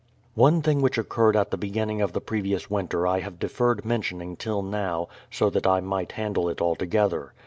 One 0.33 0.63
thing 0.63 0.81
which 0.81 0.97
occurred 0.97 1.35
at 1.35 1.51
the 1.51 1.59
beginning 1.59 2.01
of 2.01 2.11
the 2.13 2.21
pre 2.21 2.41
vious 2.41 2.71
winter 2.71 3.05
I 3.05 3.19
have 3.19 3.37
deferred 3.37 3.85
mentioning 3.85 4.35
till 4.35 4.63
now, 4.63 5.09
so 5.29 5.51
that 5.51 5.67
I 5.67 5.79
might 5.79 6.13
handle 6.13 6.49
it 6.49 6.59
altogether. 6.59 7.33